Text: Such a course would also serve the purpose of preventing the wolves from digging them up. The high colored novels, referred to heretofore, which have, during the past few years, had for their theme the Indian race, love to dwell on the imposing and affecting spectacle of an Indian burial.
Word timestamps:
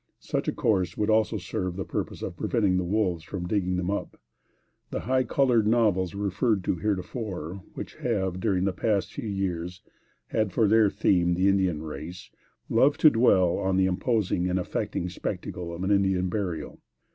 Such 0.17 0.47
a 0.47 0.51
course 0.51 0.97
would 0.97 1.11
also 1.11 1.37
serve 1.37 1.75
the 1.75 1.85
purpose 1.85 2.23
of 2.23 2.35
preventing 2.35 2.77
the 2.77 2.83
wolves 2.83 3.23
from 3.23 3.45
digging 3.47 3.77
them 3.77 3.91
up. 3.91 4.19
The 4.89 5.01
high 5.01 5.23
colored 5.23 5.67
novels, 5.67 6.15
referred 6.15 6.63
to 6.63 6.75
heretofore, 6.77 7.61
which 7.75 7.93
have, 7.97 8.39
during 8.39 8.63
the 8.63 8.73
past 8.73 9.13
few 9.13 9.29
years, 9.29 9.83
had 10.29 10.51
for 10.51 10.67
their 10.67 10.89
theme 10.89 11.35
the 11.35 11.47
Indian 11.47 11.83
race, 11.83 12.31
love 12.67 12.97
to 12.97 13.11
dwell 13.11 13.59
on 13.59 13.77
the 13.77 13.85
imposing 13.85 14.49
and 14.49 14.57
affecting 14.57 15.07
spectacle 15.07 15.71
of 15.71 15.83
an 15.83 15.91
Indian 15.91 16.29
burial. 16.29 16.79